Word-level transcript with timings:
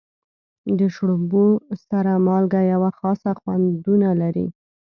د 0.77 0.79
شړومبو 0.95 1.45
سره 1.87 2.11
مالګه 2.27 2.61
یوه 2.73 2.91
خاصه 2.99 3.29
خوندونه 3.39 4.09
لري. 4.21 4.47